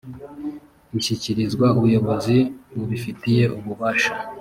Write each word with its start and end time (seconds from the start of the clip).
ishyikirizwa 0.99 1.67
ubuyobozi 1.77 2.37
bubifitiye 2.75 3.43
ububasha 3.57 4.11